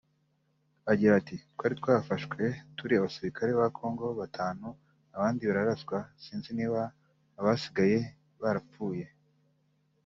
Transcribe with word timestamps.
Agira 0.91 1.13
ati 1.21 1.35
“Twari 1.53 1.73
twafashwe 1.81 2.41
turi 2.77 2.93
abasirikare 2.95 3.51
ba 3.59 3.67
Kongo 3.77 4.05
batanu 4.19 4.67
abandi 5.15 5.41
bararaswa 5.49 5.97
sinzi 6.23 6.49
niba 6.59 6.81
abasigaye 7.39 7.97
barapfuye 8.41 9.05